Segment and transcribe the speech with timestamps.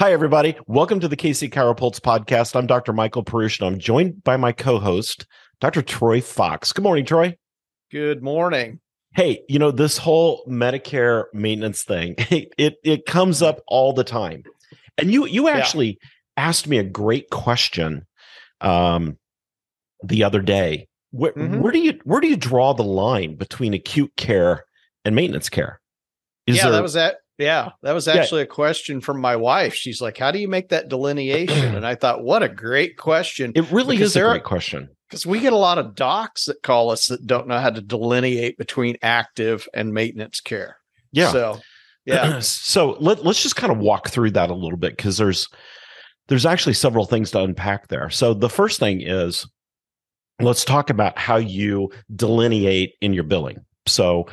[0.00, 0.56] Hi, everybody.
[0.66, 2.56] Welcome to the KC Chiropulse podcast.
[2.56, 2.94] I'm Dr.
[2.94, 5.26] Michael Perush, and I'm joined by my co-host,
[5.60, 5.82] Dr.
[5.82, 6.72] Troy Fox.
[6.72, 7.36] Good morning, Troy.
[7.92, 8.80] Good morning.
[9.12, 12.14] Hey, you know this whole Medicare maintenance thing.
[12.30, 14.44] It it comes up all the time,
[14.96, 16.44] and you you actually yeah.
[16.48, 18.06] asked me a great question,
[18.62, 19.18] um,
[20.02, 20.88] the other day.
[21.10, 21.60] Where, mm-hmm.
[21.60, 24.64] where do you where do you draw the line between acute care
[25.04, 25.78] and maintenance care?
[26.46, 27.16] Is yeah, there, that was that.
[27.40, 28.44] Yeah, that was actually yeah.
[28.44, 29.74] a question from my wife.
[29.74, 33.52] She's like, "How do you make that delineation?" and I thought, "What a great question!"
[33.54, 36.62] It really because is a great question because we get a lot of docs that
[36.62, 40.76] call us that don't know how to delineate between active and maintenance care.
[41.12, 41.32] Yeah.
[41.32, 41.58] So,
[42.04, 42.38] yeah.
[42.40, 45.48] so let, let's just kind of walk through that a little bit because there's
[46.28, 48.08] there's actually several things to unpack there.
[48.10, 49.46] So the first thing is
[50.40, 53.58] let's talk about how you delineate in your billing.
[53.86, 54.26] So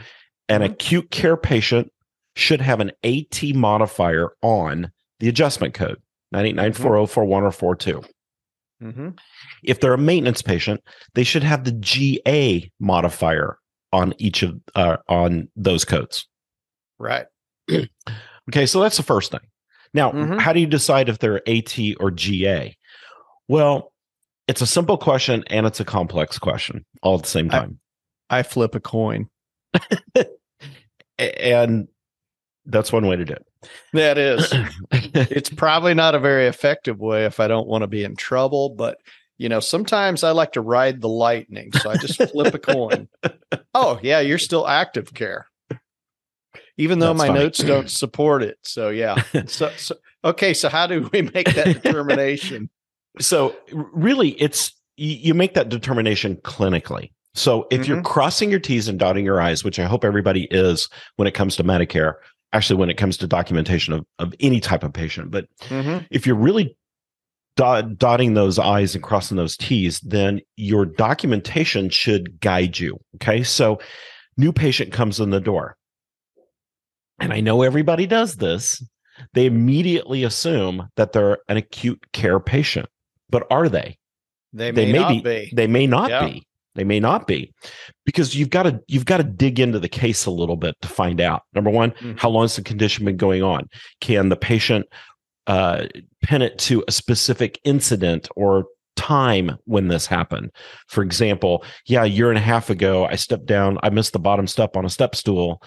[0.47, 0.73] an mm-hmm.
[0.73, 1.91] acute care patient
[2.37, 6.01] should have an AT modifier on the adjustment code
[6.33, 8.03] 9894041 or 42.
[8.83, 9.09] Mm-hmm.
[9.63, 10.81] If they're a maintenance patient,
[11.15, 13.57] they should have the GA modifier
[13.91, 16.27] on each of uh, on those codes.
[16.99, 17.25] Right.
[17.71, 19.41] okay, so that's the first thing.
[19.93, 20.37] Now, mm-hmm.
[20.37, 22.77] how do you decide if they're AT or GA?
[23.47, 23.93] Well,
[24.47, 27.79] it's a simple question and it's a complex question all at the same time.
[28.29, 29.29] I, I flip a coin.
[31.17, 31.87] and
[32.67, 33.45] that's one way to do it.
[33.93, 34.53] That is.
[34.91, 38.69] it's probably not a very effective way if I don't want to be in trouble,
[38.69, 38.97] but
[39.37, 43.07] you know, sometimes I like to ride the lightning, so I just flip a coin.
[43.73, 45.47] Oh, yeah, you're still active care.
[46.77, 48.57] Even though That's my notes don't support it.
[48.63, 49.21] So, yeah.
[49.45, 49.95] So, so
[50.25, 52.71] okay, so how do we make that determination?
[53.19, 57.11] so, really it's you make that determination clinically.
[57.35, 57.91] So if mm-hmm.
[57.91, 61.35] you're crossing your T's and dotting your I's, which I hope everybody is when it
[61.35, 62.15] comes to Medicare,
[62.53, 66.05] actually when it comes to documentation of, of any type of patient, but mm-hmm.
[66.11, 66.77] if you're really
[67.55, 72.99] dot, dotting those I's and crossing those T's, then your documentation should guide you.
[73.15, 73.43] Okay.
[73.43, 73.79] So
[74.37, 75.75] new patient comes in the door.
[77.19, 78.81] And I know everybody does this.
[79.33, 82.87] They immediately assume that they're an acute care patient,
[83.29, 83.97] but are they?
[84.53, 86.25] They may, they may be, be, They may not yeah.
[86.25, 86.47] be.
[86.77, 87.53] They may not be
[88.05, 90.87] because you've got to you've got to dig into the case a little bit to
[90.87, 91.41] find out.
[91.53, 92.13] Number one, mm-hmm.
[92.15, 93.67] how long has the condition been going on?
[93.99, 94.85] Can the patient
[95.47, 95.87] uh,
[96.21, 98.65] pin it to a specific incident or
[98.95, 100.51] time when this happened?
[100.87, 104.19] For example, yeah, a year and a half ago, I stepped down, I missed the
[104.19, 105.61] bottom step on a step stool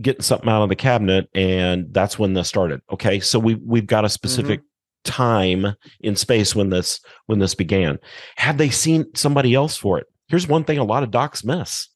[0.00, 3.86] getting something out of the cabinet and that's when this started okay so we we've
[3.86, 5.10] got a specific mm-hmm.
[5.10, 7.98] time in space when this when this began
[8.36, 11.88] had they seen somebody else for it here's one thing a lot of docs miss.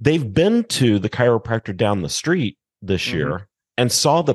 [0.00, 3.16] They've been to the chiropractor down the street this mm-hmm.
[3.16, 4.34] year and saw the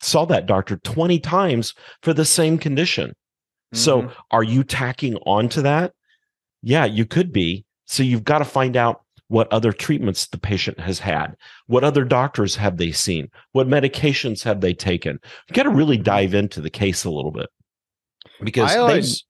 [0.00, 3.10] saw that doctor 20 times for the same condition.
[3.10, 3.78] Mm-hmm.
[3.78, 5.92] so are you tacking onto that?
[6.62, 7.64] Yeah you could be.
[7.86, 11.34] So you've got to find out what other treatments the patient has had.
[11.66, 13.30] What other doctors have they seen?
[13.52, 15.18] What medications have they taken?
[15.48, 16.04] You got to really mm-hmm.
[16.04, 17.48] dive into the case a little bit.
[18.42, 19.24] Because always,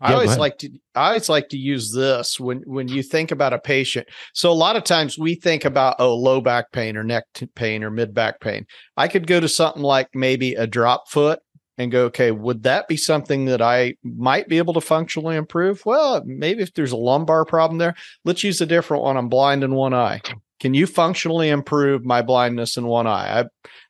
[0.00, 3.52] I always like to I always like to use this when when you think about
[3.52, 4.08] a patient.
[4.32, 7.82] So a lot of times we think about oh low back pain or neck pain
[7.82, 8.66] or mid back pain.
[8.96, 11.40] I could go to something like maybe a drop foot
[11.78, 15.84] and go okay, would that be something that I might be able to functionally improve?
[15.84, 17.94] Well, maybe if there's a lumbar problem there,
[18.24, 19.16] let's use a different one.
[19.16, 20.20] I'm blind in one eye.
[20.60, 23.40] Can you functionally improve my blindness in one eye?
[23.40, 23.44] I,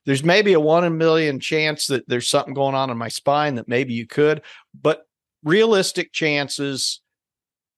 [0.05, 3.07] there's maybe a one in a million chance that there's something going on in my
[3.07, 4.43] spine that maybe you could,
[4.79, 5.03] but
[5.43, 7.01] realistic chances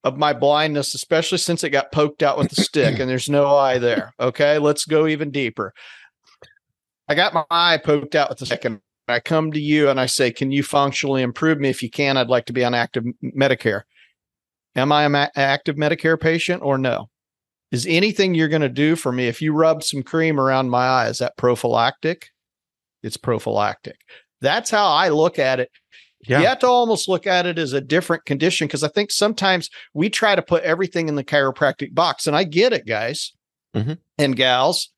[0.03, 3.55] of my blindness, especially since it got poked out with the stick and there's no
[3.55, 4.13] eye there.
[4.19, 5.73] Okay, let's go even deeper.
[7.07, 10.00] I got my eye poked out with the stick, and I come to you and
[10.00, 11.69] I say, Can you functionally improve me?
[11.69, 13.81] If you can, I'd like to be on active Medicare.
[14.75, 17.09] Am I an active Medicare patient or no?
[17.71, 20.86] Is anything you're going to do for me if you rub some cream around my
[20.86, 22.30] eye, is that prophylactic?
[23.03, 23.97] It's prophylactic.
[24.39, 25.69] That's how I look at it
[26.27, 26.39] yeah.
[26.39, 29.69] You have to almost look at it as a different condition because I think sometimes
[29.94, 32.27] we try to put everything in the chiropractic box.
[32.27, 33.31] And I get it, guys
[33.75, 33.94] mm-hmm.
[34.18, 34.89] and gals.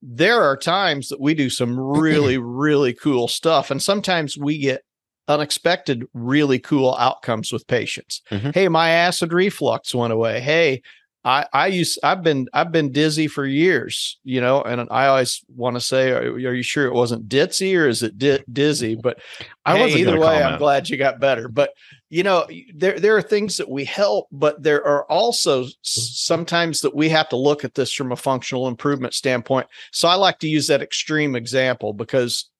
[0.00, 3.70] There are times that we do some really, really cool stuff.
[3.70, 4.82] And sometimes we get
[5.28, 8.22] unexpected, really cool outcomes with patients.
[8.30, 8.50] Mm-hmm.
[8.50, 10.40] Hey, my acid reflux went away.
[10.40, 10.82] Hey,
[11.24, 15.44] I, I use I've been I've been dizzy for years, you know, and I always
[15.54, 18.94] want to say, are, are, you sure it wasn't ditzy or is it di- dizzy?
[18.94, 19.02] Mm-hmm.
[19.02, 19.20] But
[19.64, 20.44] I hey, either way, comment.
[20.44, 21.46] I'm glad you got better.
[21.46, 21.74] But
[22.10, 26.96] you know, there there are things that we help, but there are also sometimes that
[26.96, 29.68] we have to look at this from a functional improvement standpoint.
[29.92, 32.50] So I like to use that extreme example because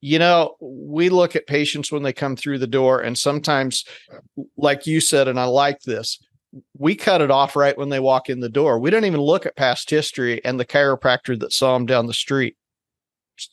[0.00, 3.84] you know, we look at patients when they come through the door, and sometimes,
[4.56, 6.20] like you said, and I like this,
[6.76, 8.78] we cut it off right when they walk in the door.
[8.78, 12.14] We don't even look at past history and the chiropractor that saw them down the
[12.14, 12.56] street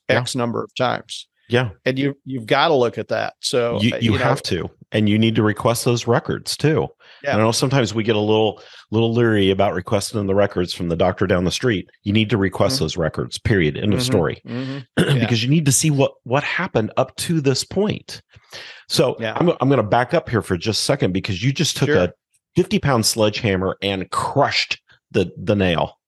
[0.10, 1.28] X number of times.
[1.48, 1.70] Yeah.
[1.86, 3.36] And you you've got to look at that.
[3.40, 4.70] So you, uh, you, you have to.
[4.92, 6.88] And you need to request those records too.
[7.24, 7.32] Yeah.
[7.32, 8.62] And I know sometimes we get a little
[8.92, 11.90] little leery about requesting the records from the doctor down the street.
[12.04, 12.86] You need to request mm-hmm.
[12.86, 13.78] those records, period.
[13.78, 13.94] End mm-hmm.
[13.94, 14.42] of story.
[14.46, 14.78] Mm-hmm.
[15.16, 15.20] Yeah.
[15.20, 18.22] because you need to see what what happened up to this point.
[18.88, 19.34] So yeah.
[19.36, 21.90] I'm, I'm going to back up here for just a second because you just took
[21.90, 21.98] sure.
[21.98, 22.14] a
[22.56, 24.82] 50 pound sledgehammer and crushed
[25.12, 26.00] the the nail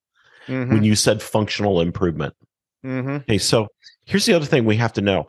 [0.48, 0.84] when mm-hmm.
[0.84, 2.34] you said functional improvement.
[2.86, 3.18] Mm-hmm.
[3.18, 3.68] Okay, so
[4.06, 5.28] here's the other thing we have to know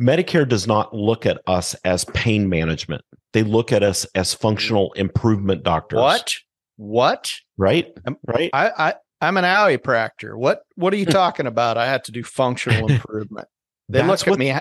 [0.00, 3.02] Medicare does not look at us as pain management.
[3.32, 5.98] They look at us as functional improvement doctors.
[5.98, 6.34] What?
[6.76, 7.32] What?
[7.56, 7.92] Right?
[8.26, 8.50] Right?
[8.52, 10.36] I, I I'm an chiropractor.
[10.36, 11.78] What what are you talking about?
[11.78, 13.48] I had to do functional improvement.
[13.88, 14.54] They look at me.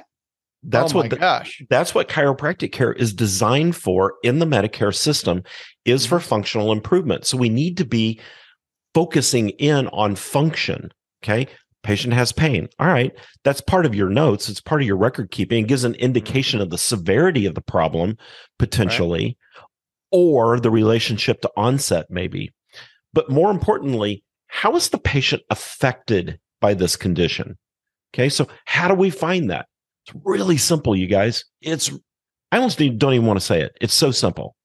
[0.67, 1.61] That's oh what the, gosh.
[1.69, 5.43] That's what chiropractic care is designed for in the Medicare system
[5.85, 6.27] is for mm-hmm.
[6.27, 7.25] functional improvement.
[7.25, 8.19] So we need to be
[8.93, 10.91] focusing in on function.
[11.23, 11.47] Okay
[11.85, 12.67] patient has pain.
[12.79, 13.13] All right.
[13.43, 14.49] That's part of your notes.
[14.49, 15.63] It's part of your record keeping.
[15.63, 18.17] It gives an indication of the severity of the problem
[18.57, 19.65] potentially right.
[20.11, 22.51] or the relationship to onset, maybe.
[23.13, 27.57] But more importantly, how is the patient affected by this condition?
[28.13, 28.29] Okay.
[28.29, 29.67] So, how do we find that?
[30.07, 31.45] It's really simple, you guys.
[31.61, 31.91] It's,
[32.51, 33.77] I almost don't even want to say it.
[33.79, 34.55] It's so simple.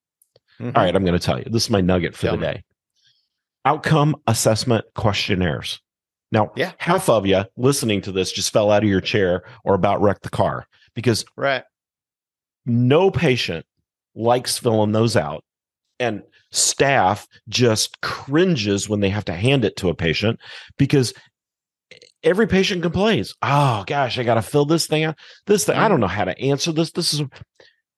[0.61, 0.77] Mm-hmm.
[0.77, 0.95] All right.
[0.95, 1.45] I'm going to tell you.
[1.45, 2.53] This is my nugget for the day.
[2.53, 2.63] Me.
[3.65, 5.81] Outcome assessment questionnaires.
[6.31, 6.71] Now, yeah.
[6.77, 10.23] half of you listening to this just fell out of your chair or about wrecked
[10.23, 10.65] the car
[10.95, 11.63] because right.
[12.65, 13.65] no patient
[14.15, 15.43] likes filling those out.
[15.99, 20.39] And staff just cringes when they have to hand it to a patient
[20.77, 21.13] because
[22.23, 25.17] every patient complains, Oh gosh, I got to fill this thing out.
[25.47, 26.91] This thing, I don't know how to answer this.
[26.91, 27.21] This is,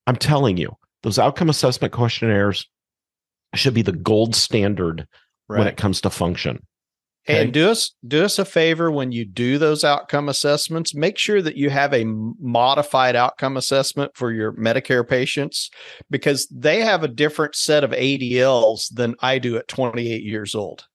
[0.08, 2.68] I'm telling you, those outcome assessment questionnaires
[3.54, 5.08] should be the gold standard
[5.48, 5.60] right.
[5.60, 6.66] when it comes to function.
[7.30, 7.42] Okay.
[7.42, 11.42] And do us do us a favor when you do those outcome assessments, make sure
[11.42, 15.70] that you have a modified outcome assessment for your Medicare patients
[16.10, 20.86] because they have a different set of ADLs than I do at 28 years old.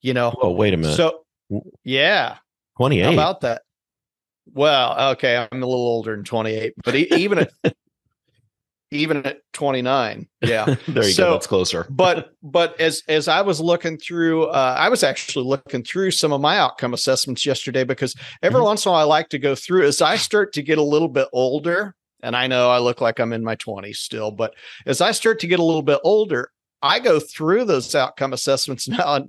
[0.00, 0.34] You know.
[0.40, 0.96] Oh, wait a minute.
[0.96, 1.24] So
[1.84, 2.36] yeah.
[2.78, 3.04] 28.
[3.04, 3.62] How about that?
[4.54, 7.50] Well, okay, I'm a little older than 28, but even at
[8.90, 10.76] even at 29 yeah.
[10.88, 11.86] There you so, go that's closer.
[11.90, 16.32] but but as as i was looking through uh, i was actually looking through some
[16.32, 18.66] of my outcome assessments yesterday because every mm-hmm.
[18.66, 20.82] once in a while i like to go through as i start to get a
[20.82, 24.54] little bit older and i know i look like i'm in my 20s still but
[24.86, 26.50] as i start to get a little bit older
[26.82, 29.26] I go through those outcome assessments now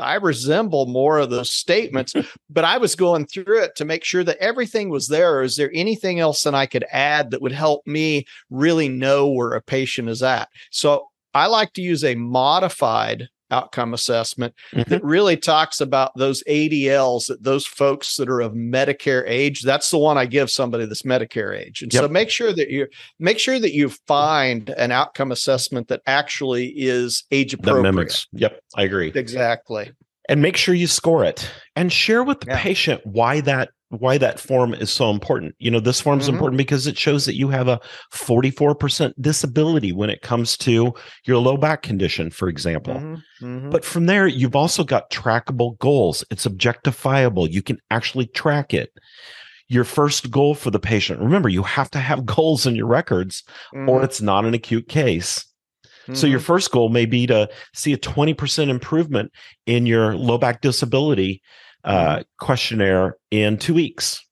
[0.00, 2.14] I resemble more of those statements,
[2.50, 5.42] but I was going through it to make sure that everything was there.
[5.42, 9.52] Is there anything else that I could add that would help me really know where
[9.52, 10.48] a patient is at?
[10.70, 14.88] So I like to use a modified outcome assessment mm-hmm.
[14.90, 19.62] that really talks about those ADLs that those folks that are of Medicare age.
[19.62, 21.82] That's the one I give somebody that's Medicare age.
[21.82, 22.02] And yep.
[22.02, 22.86] so make sure that you
[23.18, 27.82] make sure that you find an outcome assessment that actually is age appropriate.
[27.82, 28.26] That mimics.
[28.32, 29.12] Yep, I agree.
[29.14, 29.92] Exactly.
[30.30, 32.62] And make sure you score it and share with the yeah.
[32.62, 35.54] patient why that why that form is so important.
[35.58, 36.34] You know, this form is mm-hmm.
[36.34, 37.80] important because it shows that you have a
[38.12, 40.94] 44% disability when it comes to
[41.24, 42.94] your low back condition, for example.
[42.94, 43.44] Mm-hmm.
[43.44, 43.70] Mm-hmm.
[43.70, 46.24] But from there, you've also got trackable goals.
[46.30, 47.50] It's objectifiable.
[47.50, 48.92] You can actually track it.
[49.66, 53.42] Your first goal for the patient, remember, you have to have goals in your records
[53.72, 54.04] or mm-hmm.
[54.04, 55.44] it's not an acute case.
[56.12, 56.46] So your mm-hmm.
[56.46, 59.32] first goal may be to see a 20% improvement
[59.66, 61.42] in your low back disability
[61.84, 62.22] uh, mm-hmm.
[62.38, 64.24] questionnaire in two weeks,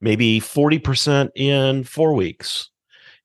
[0.00, 2.70] maybe 40% in four weeks.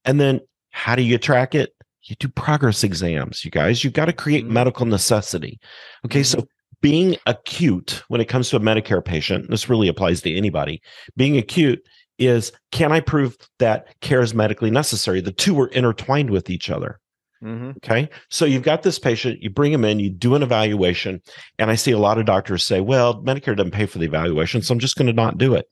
[0.06, 0.40] And then
[0.72, 1.74] how do you track it?
[2.04, 3.84] You do progress exams, you guys.
[3.84, 4.54] You've got to create mm-hmm.
[4.54, 5.60] medical necessity.
[6.06, 6.22] Okay.
[6.22, 6.40] Mm-hmm.
[6.40, 6.48] So
[6.82, 10.82] being acute when it comes to a Medicare patient, this really applies to anybody.
[11.18, 11.84] Being acute
[12.18, 15.22] is can I prove that care is medically necessary?
[15.22, 17.00] The two are intertwined with each other.
[17.44, 17.72] Mm-hmm.
[17.78, 18.10] Okay.
[18.30, 21.22] So you've got this patient, you bring them in, you do an evaluation.
[21.58, 24.62] And I see a lot of doctors say, well, Medicare doesn't pay for the evaluation,
[24.62, 25.70] so I'm just going to not do it.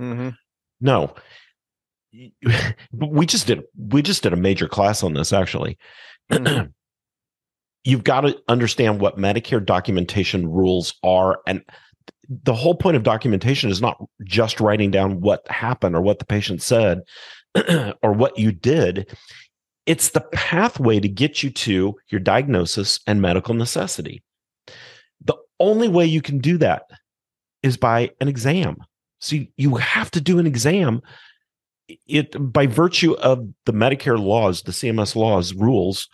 [0.00, 0.30] Mm-hmm.
[0.80, 1.14] No.
[2.92, 5.78] we just did we just did a major class on this actually.
[6.30, 6.70] Mm-hmm.
[7.84, 11.62] you've got to understand what Medicare documentation rules are and
[12.44, 16.24] the whole point of documentation is not just writing down what happened or what the
[16.24, 17.00] patient said
[18.02, 19.16] or what you did
[19.90, 24.22] it's the pathway to get you to your diagnosis and medical necessity.
[25.20, 26.84] The only way you can do that
[27.64, 28.76] is by an exam.
[29.18, 31.02] So you, you have to do an exam.
[32.06, 36.08] It by virtue of the Medicare laws, the CMS laws rules,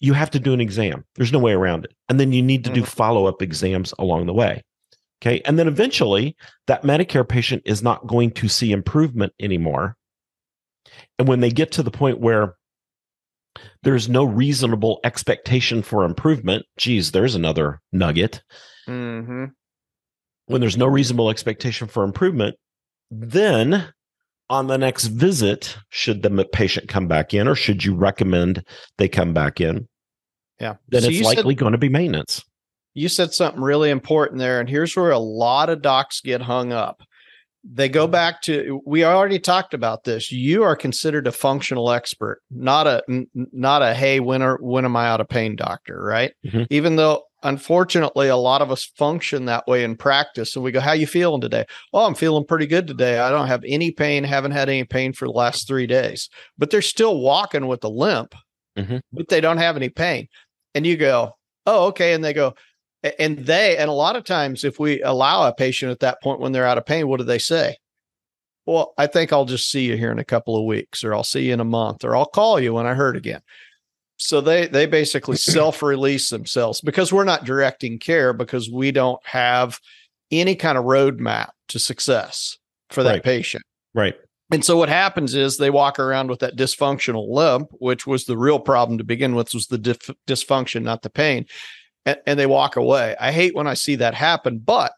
[0.00, 1.04] you have to do an exam.
[1.16, 1.92] There's no way around it.
[2.08, 2.88] And then you need to do mm-hmm.
[2.88, 4.64] follow-up exams along the way.
[5.20, 5.42] Okay.
[5.44, 6.34] And then eventually
[6.66, 9.98] that Medicare patient is not going to see improvement anymore.
[11.18, 12.54] And when they get to the point where
[13.82, 18.42] there's no reasonable expectation for improvement, geez, there's another nugget.
[18.88, 19.44] Mm-hmm.
[20.46, 22.56] When there's no reasonable expectation for improvement,
[23.10, 23.92] then
[24.50, 28.64] on the next visit, should the patient come back in or should you recommend
[28.96, 29.86] they come back in?
[30.58, 30.76] Yeah.
[30.88, 32.42] Then so it's likely said, going to be maintenance.
[32.94, 34.58] You said something really important there.
[34.58, 37.02] And here's where a lot of docs get hung up.
[37.70, 40.32] They go back to we already talked about this.
[40.32, 43.02] You are considered a functional expert, not a
[43.34, 46.32] not a hey, when are when am I out of pain doctor, right?
[46.46, 46.62] Mm-hmm.
[46.70, 50.80] Even though unfortunately a lot of us function that way in practice and we go
[50.80, 54.24] how you feeling today oh i'm feeling pretty good today i don't have any pain
[54.24, 57.88] haven't had any pain for the last three days but they're still walking with a
[57.88, 58.34] limp
[58.76, 58.98] mm-hmm.
[59.12, 60.26] but they don't have any pain
[60.74, 61.30] and you go
[61.66, 62.54] oh okay and they go
[63.18, 66.40] and they and a lot of times if we allow a patient at that point
[66.40, 67.76] when they're out of pain what do they say
[68.66, 71.24] well i think i'll just see you here in a couple of weeks or i'll
[71.24, 73.40] see you in a month or i'll call you when i hurt again
[74.16, 79.78] so they they basically self-release themselves because we're not directing care because we don't have
[80.30, 82.58] any kind of roadmap to success
[82.90, 83.22] for that right.
[83.22, 83.62] patient.
[83.94, 84.16] Right.
[84.50, 88.36] And so what happens is they walk around with that dysfunctional limp, which was the
[88.36, 91.44] real problem to begin with, was the dif- dysfunction, not the pain,
[92.08, 93.16] and, and they walk away.
[93.20, 94.92] I hate when I see that happen, but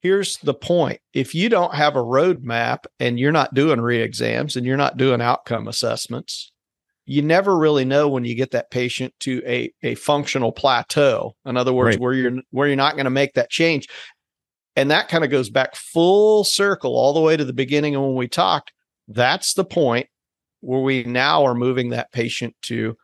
[0.00, 4.64] here's the point: if you don't have a roadmap and you're not doing re-exams and
[4.64, 6.52] you're not doing outcome assessments,
[7.06, 11.34] you never really know when you get that patient to a, a functional plateau.
[11.44, 12.00] In other words, right.
[12.00, 13.88] where you're where you're not going to make that change.
[14.76, 18.02] And that kind of goes back full circle all the way to the beginning of
[18.02, 18.72] when we talked.
[19.06, 20.08] That's the point
[20.60, 22.96] where we now are moving that patient to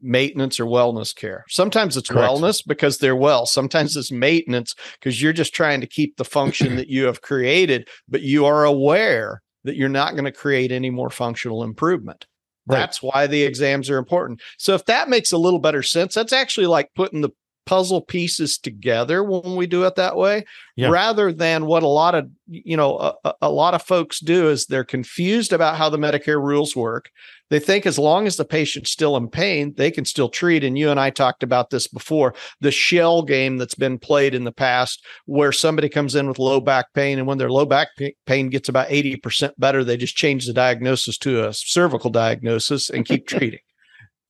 [0.00, 1.44] maintenance or wellness care.
[1.48, 2.30] Sometimes it's Correct.
[2.30, 3.46] wellness because they're well.
[3.46, 7.88] Sometimes it's maintenance because you're just trying to keep the function that you have created,
[8.08, 12.26] but you are aware that you're not going to create any more functional improvement.
[12.66, 12.78] Right.
[12.78, 14.42] That's why the exams are important.
[14.58, 17.30] So if that makes a little better sense, that's actually like putting the
[17.66, 20.44] puzzle pieces together when we do it that way
[20.76, 20.88] yeah.
[20.88, 24.66] rather than what a lot of you know a, a, lot of folks do is
[24.66, 27.10] they're confused about how the medicare rules work
[27.48, 30.64] they think as long as the patient's still in pain, they can still treat.
[30.64, 34.44] And you and I talked about this before the shell game that's been played in
[34.44, 37.88] the past, where somebody comes in with low back pain, and when their low back
[38.26, 43.06] pain gets about 80% better, they just change the diagnosis to a cervical diagnosis and
[43.06, 43.60] keep treating.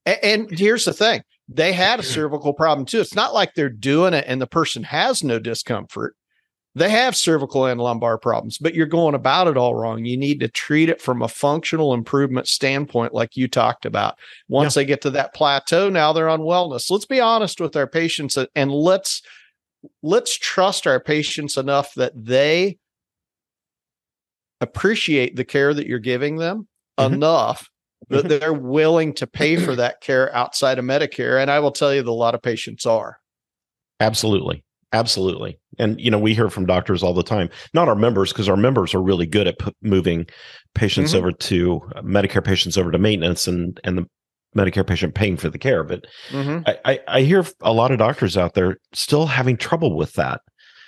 [0.04, 3.00] And here's the thing they had a cervical problem too.
[3.00, 6.16] It's not like they're doing it and the person has no discomfort.
[6.74, 10.04] They have cervical and lumbar problems, but you're going about it all wrong.
[10.04, 14.18] You need to treat it from a functional improvement standpoint, like you talked about.
[14.48, 14.82] Once yeah.
[14.82, 16.90] they get to that plateau, now they're on wellness.
[16.90, 19.22] Let's be honest with our patients and let's
[20.02, 22.76] let's trust our patients enough that they
[24.60, 27.14] appreciate the care that you're giving them mm-hmm.
[27.14, 27.70] enough
[28.08, 31.40] that they're willing to pay for that care outside of Medicare.
[31.40, 33.18] And I will tell you that a lot of patients are.
[34.00, 34.64] Absolutely.
[34.92, 35.58] Absolutely.
[35.78, 38.56] And, you know, we hear from doctors all the time, not our members, because our
[38.56, 40.26] members are really good at p- moving
[40.74, 41.18] patients mm-hmm.
[41.18, 44.06] over to uh, Medicare patients over to maintenance and, and the
[44.56, 45.84] Medicare patient paying for the care.
[45.84, 46.60] But mm-hmm.
[46.66, 50.40] I, I, I, hear a lot of doctors out there still having trouble with that.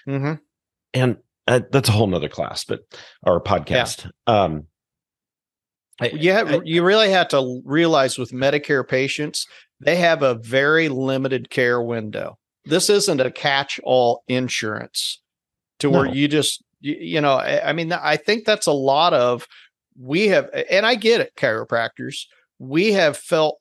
[0.09, 0.35] Mm-hmm.
[0.95, 2.81] And uh, that's a whole nother class, but
[3.25, 4.11] our podcast.
[4.27, 4.43] Yeah.
[4.43, 4.67] Um,
[6.01, 9.47] I, you you really have to realize with Medicare patients,
[9.81, 12.39] they have a very limited care window.
[12.65, 15.21] This isn't a catch-all insurance
[15.81, 15.99] to no.
[15.99, 19.47] where you just you, you know I, I mean I think that's a lot of
[19.99, 22.27] we have and I get it chiropractors.
[22.59, 23.59] We have felt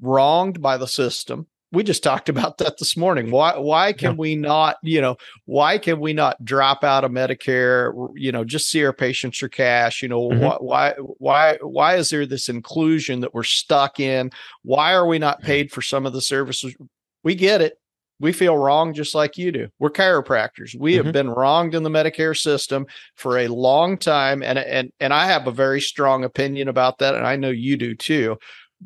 [0.00, 4.16] wronged by the system we just talked about that this morning why why can yeah.
[4.16, 8.70] we not you know why can we not drop out of medicare you know just
[8.70, 10.64] see our patients for cash you know mm-hmm.
[10.64, 14.30] why why why is there this inclusion that we're stuck in
[14.62, 16.74] why are we not paid for some of the services
[17.22, 17.78] we get it
[18.20, 19.68] we feel wrong just like you do.
[19.80, 20.78] We're chiropractors.
[20.78, 21.04] We mm-hmm.
[21.04, 25.26] have been wronged in the Medicare system for a long time and and and I
[25.26, 28.38] have a very strong opinion about that and I know you do too.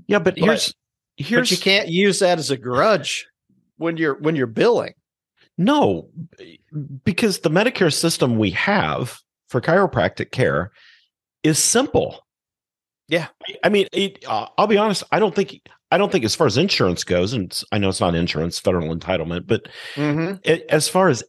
[0.06, 0.74] Yeah, but, but here's
[1.18, 3.26] here's but you can't use that as a grudge
[3.76, 4.94] when you're when you're billing.
[5.56, 6.08] No,
[7.04, 10.70] because the Medicare system we have for chiropractic care
[11.42, 12.24] is simple.
[13.08, 13.26] Yeah.
[13.64, 15.02] I mean, it, uh, I'll be honest.
[15.10, 15.60] I don't think
[15.90, 18.94] I don't think as far as insurance goes, and I know it's not insurance, federal
[18.94, 20.36] entitlement, but mm-hmm.
[20.44, 21.24] it, as far as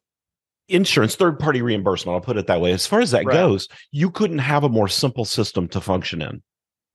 [0.68, 2.72] insurance, third party reimbursement, I'll put it that way.
[2.74, 3.34] As far as that right.
[3.34, 6.44] goes, you couldn't have a more simple system to function in.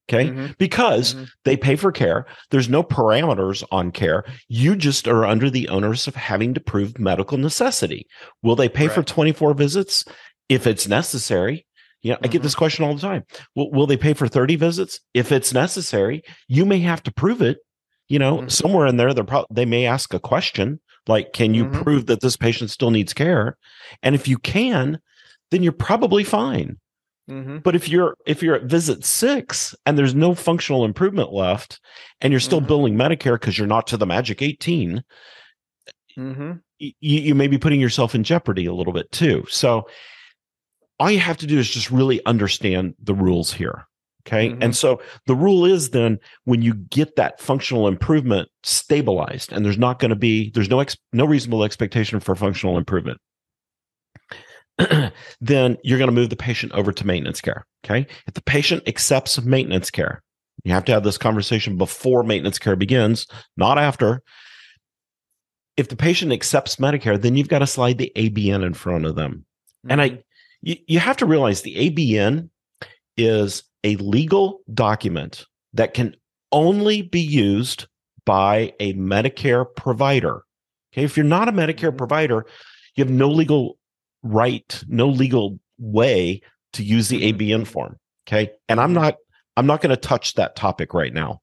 [0.09, 0.29] Okay.
[0.29, 0.53] Mm-hmm.
[0.59, 1.25] Because mm-hmm.
[1.45, 2.27] they pay for care.
[2.51, 4.25] There's no parameters on care.
[4.49, 8.07] You just are under the onus of having to prove medical necessity.
[8.43, 8.95] Will they pay right.
[8.95, 10.05] for 24 visits
[10.49, 11.67] if it's necessary?
[12.03, 12.25] Yeah, mm-hmm.
[12.25, 12.59] I get this mm-hmm.
[12.59, 13.25] question all the time.
[13.55, 16.23] Will, will they pay for 30 visits if it's necessary?
[16.49, 17.59] You may have to prove it.
[18.09, 18.49] You know, mm-hmm.
[18.49, 21.83] somewhere in there, they're pro- they may ask a question like, can you mm-hmm.
[21.83, 23.57] prove that this patient still needs care?
[24.03, 24.99] And if you can,
[25.51, 26.79] then you're probably fine.
[27.31, 27.59] Mm-hmm.
[27.59, 31.81] But if you're if you're at visit six and there's no functional improvement left,
[32.21, 32.69] and you're still mm-hmm.
[32.69, 35.03] billing Medicare because you're not to the magic 18,
[36.19, 36.53] mm-hmm.
[36.79, 39.45] you, you may be putting yourself in jeopardy a little bit too.
[39.49, 39.89] So
[41.01, 43.87] all you have to do is just really understand the rules here.
[44.27, 44.51] Okay.
[44.51, 44.63] Mm-hmm.
[44.63, 49.77] And so the rule is then when you get that functional improvement stabilized and there's
[49.77, 53.21] not going to be, there's no, ex, no reasonable expectation for functional improvement,
[55.41, 57.67] then you're going to move the patient over to maintenance care.
[57.85, 58.07] Okay.
[58.27, 60.23] If the patient accepts maintenance care,
[60.65, 63.27] you have to have this conversation before maintenance care begins,
[63.57, 64.23] not after.
[65.77, 69.17] If the patient accepts Medicare, then you've got to slide the ABN in front of
[69.17, 69.45] them.
[69.85, 69.91] Mm-hmm.
[69.91, 70.21] And I, mm-hmm
[70.65, 72.49] you, you have to realize the ABN
[73.17, 76.17] is a legal document that can
[76.51, 77.87] only be used
[78.25, 80.43] by a Medicare provider.
[80.93, 81.05] Okay.
[81.05, 81.99] If you're not a Medicare mm-hmm.
[81.99, 82.47] provider,
[82.97, 83.77] you have no legal
[84.25, 87.65] right, no legal way to use the ABN mm-hmm.
[87.65, 87.99] form.
[88.27, 88.51] Okay.
[88.69, 89.03] And I'm mm-hmm.
[89.03, 89.17] not,
[89.57, 91.41] I'm not going to touch that topic right now.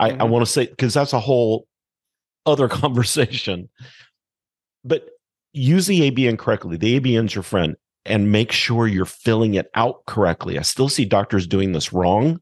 [0.00, 0.22] I, mm-hmm.
[0.22, 1.68] I want to say, because that's a whole
[2.46, 3.68] other conversation.
[4.84, 5.08] But
[5.52, 6.76] use the ABN correctly.
[6.76, 10.58] The ABN's your friend and make sure you're filling it out correctly.
[10.58, 12.40] I still see doctors doing this wrong.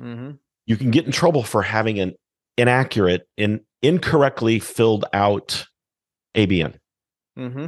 [0.00, 0.32] Mm-hmm.
[0.66, 2.14] You can get in trouble for having an
[2.58, 5.66] inaccurate and incorrectly filled out
[6.34, 6.74] ABN.
[7.38, 7.66] Mm-hmm.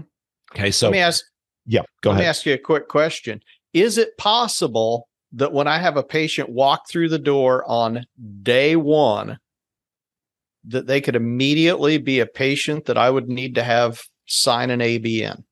[0.54, 1.24] Okay, so let me ask.
[1.66, 2.24] Yeah, go let ahead.
[2.24, 3.40] me ask you a quick question.
[3.72, 8.06] Is it possible that when I have a patient walk through the door on
[8.42, 9.38] day one,
[10.64, 14.80] that they could immediately be a patient that I would need to have sign an
[14.80, 15.42] ABN?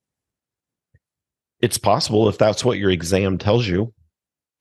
[1.61, 3.93] It's possible if that's what your exam tells you.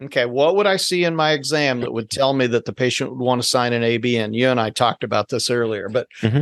[0.06, 3.12] Okay, what would I see in my exam that would tell me that the patient
[3.12, 4.36] would want to sign an ABN?
[4.36, 6.42] You and I talked about this earlier, but mm-hmm.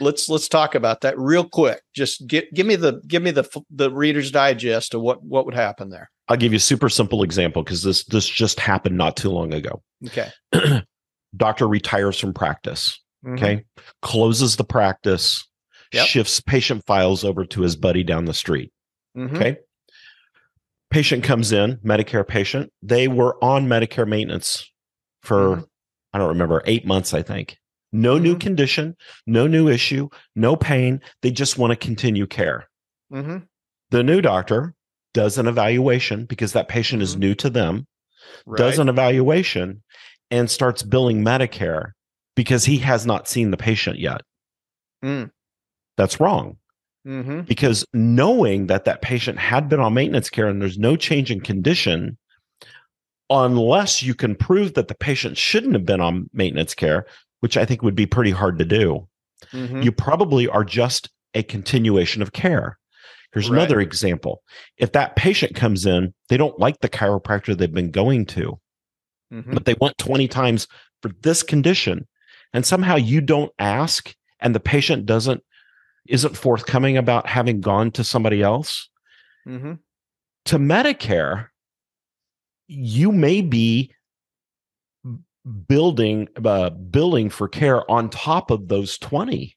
[0.00, 1.82] let's let's talk about that real quick.
[1.94, 5.54] Just give give me the give me the the Reader's Digest of what what would
[5.54, 6.10] happen there.
[6.28, 9.54] I'll give you a super simple example because this this just happened not too long
[9.54, 9.82] ago.
[10.06, 10.30] Okay,
[11.36, 12.98] doctor retires from practice.
[13.24, 13.34] Mm-hmm.
[13.34, 13.64] Okay,
[14.02, 15.46] closes the practice,
[15.92, 16.06] yep.
[16.06, 18.72] shifts patient files over to his buddy down the street.
[19.16, 19.36] Mm-hmm.
[19.36, 19.58] Okay,
[20.90, 24.70] patient comes in, Medicare patient, they were on Medicare maintenance
[25.22, 25.64] for, mm-hmm.
[26.12, 27.56] I don't remember, eight months, I think.
[27.92, 28.24] No mm-hmm.
[28.24, 28.96] new condition,
[29.26, 31.00] no new issue, no pain.
[31.22, 32.68] They just want to continue care.
[33.12, 33.38] Mm-hmm.
[33.90, 34.74] The new doctor
[35.14, 37.20] does an evaluation because that patient is mm-hmm.
[37.20, 37.86] new to them,
[38.46, 38.58] right.
[38.58, 39.82] does an evaluation
[40.30, 41.92] and starts billing Medicare
[42.36, 44.20] because he has not seen the patient yet.
[45.04, 45.30] Mm.
[45.96, 46.58] That's wrong.
[47.06, 47.42] Mm-hmm.
[47.42, 51.40] Because knowing that that patient had been on maintenance care and there's no change in
[51.40, 52.18] condition,
[53.30, 57.06] unless you can prove that the patient shouldn't have been on maintenance care,
[57.40, 59.08] which I think would be pretty hard to do,
[59.52, 59.82] mm-hmm.
[59.82, 62.78] you probably are just a continuation of care.
[63.32, 63.58] Here's right.
[63.58, 64.42] another example.
[64.78, 68.58] If that patient comes in, they don't like the chiropractor they've been going to,
[69.32, 69.52] mm-hmm.
[69.52, 70.66] but they want 20 times
[71.02, 72.08] for this condition.
[72.54, 75.42] And somehow you don't ask, and the patient doesn't
[76.08, 78.88] isn't forthcoming about having gone to somebody else.
[79.46, 79.74] Mm-hmm.
[80.46, 81.48] To Medicare,
[82.66, 83.92] you may be
[85.66, 89.56] building uh, billing for care on top of those 20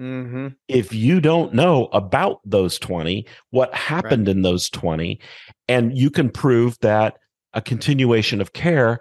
[0.00, 0.48] mm-hmm.
[0.68, 4.36] if you don't know about those 20 what happened right.
[4.36, 5.18] in those 20
[5.66, 7.16] and you can prove that
[7.54, 9.00] a continuation of care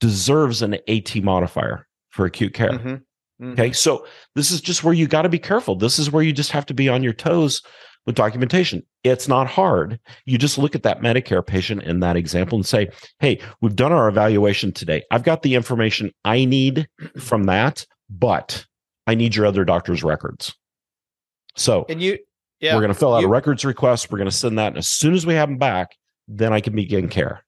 [0.00, 2.96] deserves an at modifier for acute care mm-hmm.
[3.40, 3.52] Mm-hmm.
[3.52, 3.72] Okay.
[3.72, 5.76] So this is just where you got to be careful.
[5.76, 7.62] This is where you just have to be on your toes
[8.06, 8.82] with documentation.
[9.02, 9.98] It's not hard.
[10.26, 13.92] You just look at that Medicare patient in that example and say, Hey, we've done
[13.92, 15.02] our evaluation today.
[15.10, 18.64] I've got the information I need from that, but
[19.06, 20.54] I need your other doctor's records.
[21.56, 22.18] So and you,
[22.60, 24.10] yeah, we're going to fill out you, a records request.
[24.10, 24.68] We're going to send that.
[24.68, 25.96] And as soon as we have them back,
[26.28, 27.44] then I can begin care.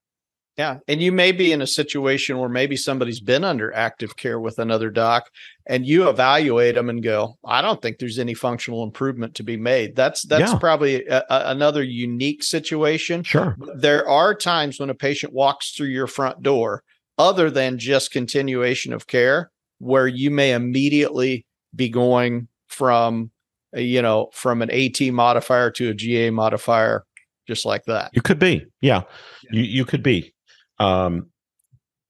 [0.56, 0.78] Yeah.
[0.88, 4.58] And you may be in a situation where maybe somebody's been under active care with
[4.58, 5.28] another doc
[5.66, 9.58] and you evaluate them and go, I don't think there's any functional improvement to be
[9.58, 9.94] made.
[9.94, 10.58] That's that's yeah.
[10.58, 13.22] probably a, a, another unique situation.
[13.22, 13.54] Sure.
[13.74, 16.82] There are times when a patient walks through your front door
[17.18, 23.30] other than just continuation of care where you may immediately be going from
[23.74, 27.04] you know, from an AT modifier to a GA modifier,
[27.46, 28.10] just like that.
[28.14, 29.02] You could be, yeah,
[29.42, 29.50] yeah.
[29.52, 30.32] you you could be.
[30.78, 31.30] Um,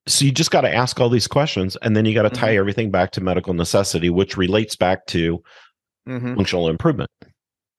[0.06, 2.50] so you just got to ask all these questions, and then you got to tie
[2.50, 2.58] mm-hmm.
[2.58, 5.42] everything back to medical necessity, which relates back to
[6.08, 6.36] mm-hmm.
[6.36, 7.10] functional improvement.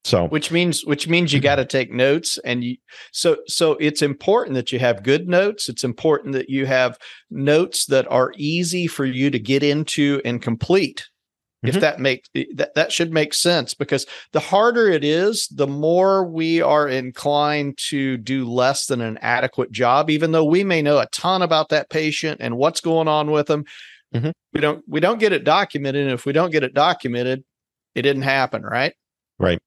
[0.04, 2.78] So which means which means you got to take notes and you
[3.12, 5.68] so so it's important that you have good notes.
[5.68, 6.98] It's important that you have
[7.30, 11.10] notes that are easy for you to get into and complete.
[11.68, 11.78] Mm-hmm.
[11.78, 16.24] If that makes that that should make sense because the harder it is, the more
[16.26, 21.00] we are inclined to do less than an adequate job, even though we may know
[21.00, 23.66] a ton about that patient and what's going on with them.
[24.14, 24.30] Mm-hmm.
[24.54, 26.04] We don't we don't get it documented.
[26.04, 27.44] And if we don't get it documented,
[27.96, 28.94] it didn't happen, right?
[29.40, 29.60] Right.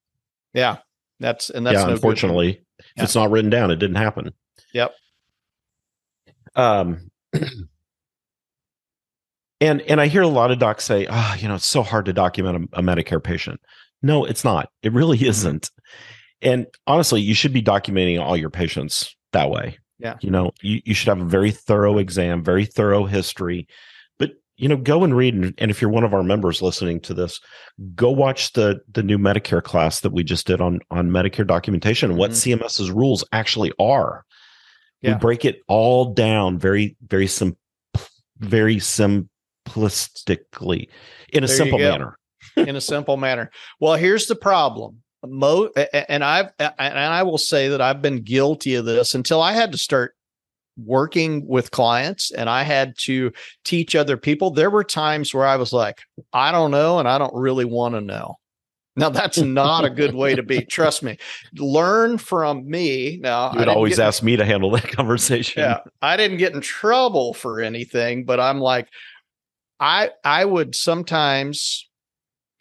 [0.53, 0.77] Yeah.
[1.19, 3.03] That's and that's yeah, no unfortunately, if yeah.
[3.03, 4.31] it's not written down, it didn't happen.
[4.73, 4.93] Yep.
[6.55, 7.11] Um
[9.61, 11.83] and and I hear a lot of docs say, "Ah, oh, you know, it's so
[11.83, 13.61] hard to document a, a, Medicare patient."
[14.01, 14.69] No, it's not.
[14.81, 15.27] It really mm-hmm.
[15.27, 15.69] isn't.
[16.41, 19.77] And honestly, you should be documenting all your patients that way.
[19.99, 20.17] Yeah.
[20.21, 23.67] You know, you, you should have a very thorough exam, very thorough history.
[24.17, 26.99] But you know, go and read and, and if you're one of our members listening
[27.01, 27.39] to this,
[27.93, 32.09] go watch the the new Medicare class that we just did on on Medicare documentation
[32.09, 32.63] and what mm-hmm.
[32.63, 34.25] CMS's rules actually are.
[35.01, 35.13] Yeah.
[35.13, 37.55] We break it all down very, very sim
[38.39, 39.29] very sim
[39.67, 40.87] simplistically
[41.33, 42.17] in a there simple manner.
[42.57, 43.51] in a simple manner.
[43.79, 45.01] Well, here's the problem.
[45.23, 45.69] Mo
[46.09, 49.71] and I've and I will say that I've been guilty of this until I had
[49.71, 50.15] to start
[50.77, 53.31] working with clients and I had to
[53.63, 54.49] teach other people.
[54.49, 56.01] There were times where I was like,
[56.33, 58.37] I don't know and I don't really want to know.
[58.95, 60.65] Now that's not a good way to be.
[60.65, 61.17] Trust me.
[61.55, 63.19] Learn from me.
[63.21, 65.61] Now you would always ask me to handle that conversation.
[65.61, 65.79] Yeah.
[66.01, 68.89] I didn't get in trouble for anything, but I'm like,
[69.81, 71.89] I I would sometimes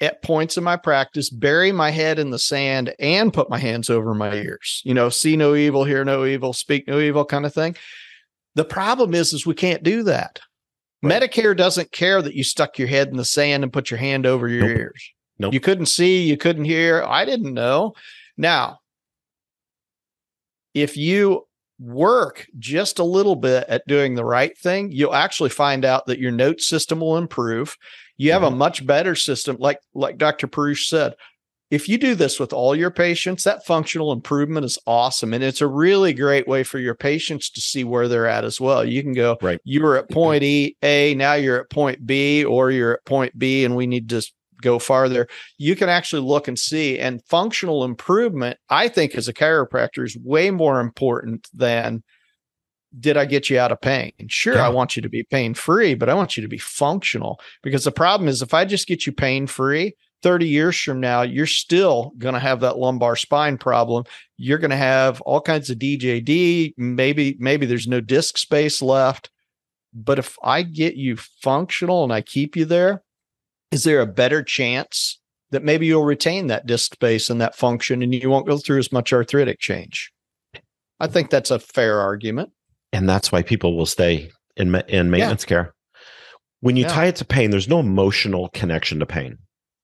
[0.00, 3.90] at points in my practice bury my head in the sand and put my hands
[3.90, 4.80] over my ears.
[4.84, 7.76] You know, see no evil, hear no evil, speak no evil kind of thing.
[8.54, 10.40] The problem is is we can't do that.
[11.02, 11.22] Right.
[11.22, 14.26] Medicare doesn't care that you stuck your head in the sand and put your hand
[14.26, 14.78] over your nope.
[14.78, 15.10] ears.
[15.38, 15.54] Nope.
[15.54, 17.04] You couldn't see, you couldn't hear.
[17.06, 17.94] I didn't know.
[18.36, 18.80] Now,
[20.74, 21.46] if you
[21.80, 26.18] work just a little bit at doing the right thing, you'll actually find out that
[26.18, 27.76] your note system will improve.
[28.18, 28.54] You have mm-hmm.
[28.54, 30.46] a much better system, like like Dr.
[30.46, 31.14] Perush said.
[31.70, 35.32] If you do this with all your patients, that functional improvement is awesome.
[35.32, 38.60] And it's a really great way for your patients to see where they're at as
[38.60, 38.84] well.
[38.84, 39.60] You can go, right.
[39.62, 43.38] you were at point E, A, now you're at point B, or you're at point
[43.38, 44.28] B, and we need to
[44.60, 46.98] go farther, you can actually look and see.
[46.98, 52.02] And functional improvement, I think, as a chiropractor, is way more important than
[52.98, 54.12] did I get you out of pain?
[54.28, 54.66] Sure, yeah.
[54.66, 57.84] I want you to be pain free, but I want you to be functional because
[57.84, 61.46] the problem is if I just get you pain free, 30 years from now, you're
[61.46, 64.04] still going to have that lumbar spine problem.
[64.36, 66.74] You're going to have all kinds of DJD.
[66.76, 69.30] Maybe, maybe there's no disc space left.
[69.92, 73.02] But if I get you functional and I keep you there,
[73.70, 75.18] is there a better chance
[75.50, 78.78] that maybe you'll retain that disc space and that function and you won't go through
[78.78, 80.12] as much arthritic change?
[80.98, 82.50] I think that's a fair argument.
[82.92, 85.48] And that's why people will stay in in maintenance yeah.
[85.48, 85.74] care.
[86.60, 86.92] When you yeah.
[86.92, 89.38] tie it to pain, there's no emotional connection to pain.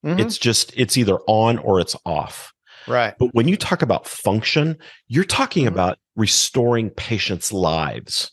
[0.05, 0.21] Mm-hmm.
[0.21, 2.53] It's just it's either on or it's off.
[2.87, 3.15] Right.
[3.19, 4.77] But when you talk about function,
[5.09, 5.75] you're talking mm-hmm.
[5.75, 8.31] about restoring patients' lives.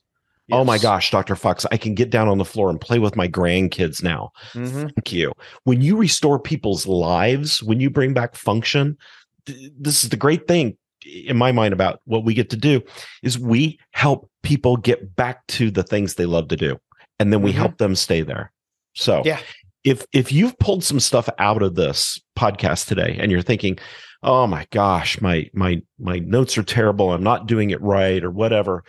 [0.47, 0.57] Yes.
[0.57, 1.35] Oh my gosh, Dr.
[1.35, 4.31] Fox, I can get down on the floor and play with my grandkids now.
[4.53, 4.87] Mm-hmm.
[4.87, 5.31] Thank you.
[5.63, 8.97] When you restore people's lives, when you bring back function,
[9.45, 12.81] th- this is the great thing in my mind about what we get to do
[13.23, 16.77] is we help people get back to the things they love to do
[17.19, 17.59] and then we mm-hmm.
[17.59, 18.51] help them stay there.
[18.93, 19.39] So, yeah.
[19.83, 23.77] If if you've pulled some stuff out of this podcast today and you're thinking,
[24.21, 27.11] "Oh my gosh, my my my notes are terrible.
[27.11, 28.85] I'm not doing it right or whatever."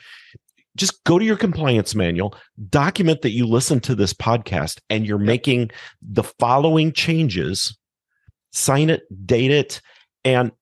[0.77, 2.35] Just go to your compliance manual,
[2.69, 5.71] document that you listen to this podcast and you're making
[6.03, 7.77] the following changes,
[8.53, 9.81] sign it, date it.
[10.25, 10.53] And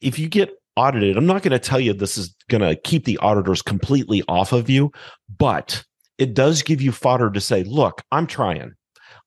[0.00, 3.04] if you get audited, I'm not going to tell you this is going to keep
[3.04, 4.92] the auditors completely off of you,
[5.38, 5.82] but
[6.18, 8.72] it does give you fodder to say, look, I'm trying.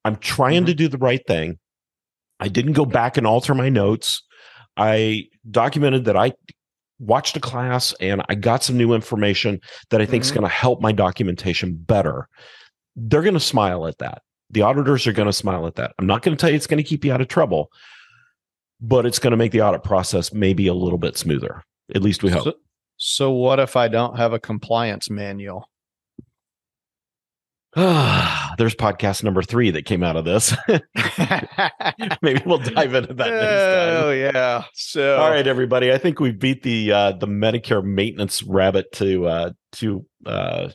[0.06, 0.66] I'm trying mm-hmm.
[0.68, 1.60] to do the right thing.
[2.40, 4.24] I didn't go back and alter my notes.
[4.78, 6.34] I documented that I
[7.00, 9.60] watched a class and I got some new information
[9.90, 10.28] that I think mm-hmm.
[10.28, 12.28] is going to help my documentation better.
[12.96, 14.22] They're going to smile at that.
[14.52, 15.94] The auditors are going to smile at that.
[16.00, 17.72] I'm not going to tell you it's going to keep you out of trouble,
[18.82, 21.64] but it's going to make the audit process maybe a little bit smoother.
[21.94, 22.44] At least we hope.
[22.44, 22.54] So,
[22.98, 25.70] so what if I don't have a compliance manual?
[27.76, 30.56] there's podcast number three that came out of this.
[32.22, 34.04] Maybe we'll dive into that next time.
[34.04, 34.64] Oh yeah.
[34.74, 35.92] So all right, everybody.
[35.92, 40.70] I think we beat the uh the Medicare maintenance rabbit to uh to uh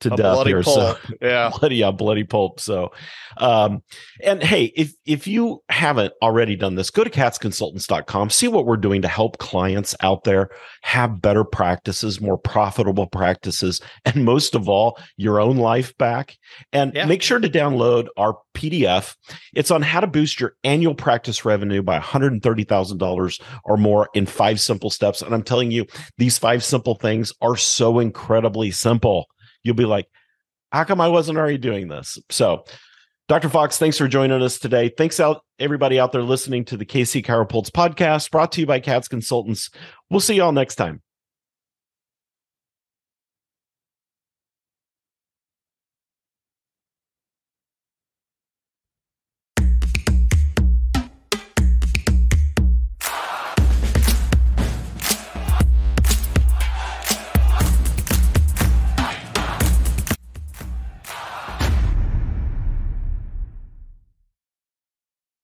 [0.00, 0.62] to a death here.
[0.62, 0.98] Pulp.
[0.98, 2.60] So yeah, bloody yeah, bloody pulp.
[2.60, 2.92] So,
[3.36, 3.82] um,
[4.22, 8.76] and hey, if if you haven't already done this, go to katzconsultants.com, see what we're
[8.76, 10.50] doing to help clients out there
[10.82, 16.36] have better practices, more profitable practices, and most of all, your own life back.
[16.72, 17.06] And yeah.
[17.06, 19.16] make sure to download our PDF.
[19.54, 24.60] It's on how to boost your annual practice revenue by $130,000 or more in five
[24.60, 25.22] simple steps.
[25.22, 25.86] And I'm telling you,
[26.18, 29.26] these five simple things are so incredibly simple
[29.64, 30.06] you'll be like,
[30.70, 32.18] how come I wasn't already doing this?
[32.30, 32.64] So,
[33.26, 33.48] Dr.
[33.48, 34.90] Fox, thanks for joining us today.
[34.90, 38.80] Thanks out everybody out there listening to the KC Chiropulse podcast brought to you by
[38.80, 39.70] Cats Consultants.
[40.10, 41.00] We'll see you all next time.